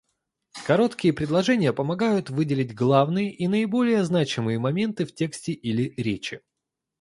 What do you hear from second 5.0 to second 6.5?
в тексте или речи.